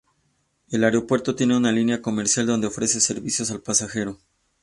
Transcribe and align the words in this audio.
El 0.71 0.83
aeropuerto 0.83 1.35
tiene 1.35 1.55
una 1.55 1.71
línea 1.71 2.01
comercial 2.01 2.47
donde 2.47 2.65
ofrece 2.65 2.99
servicios 2.99 3.51
al 3.51 3.61
pasajero. 3.61 4.17